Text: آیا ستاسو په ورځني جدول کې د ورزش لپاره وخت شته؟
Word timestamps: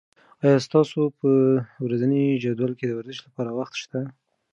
آیا 0.43 0.57
ستاسو 0.67 0.99
په 1.19 1.29
ورځني 1.85 2.23
جدول 2.43 2.71
کې 2.79 2.85
د 2.87 2.91
ورزش 2.99 3.17
لپاره 3.27 3.51
وخت 3.59 3.73
شته؟ 3.81 3.99